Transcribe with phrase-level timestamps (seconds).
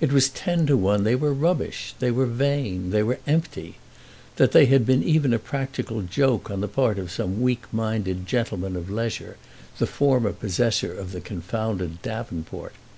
[0.00, 3.76] It was ten to one they were rubbish, they were vain, they were empty;
[4.36, 8.26] that they had been even a practical joke on the part of some weak minded
[8.26, 9.36] gentleman of leisure,
[9.76, 12.72] the former possessor of the confounded davenport.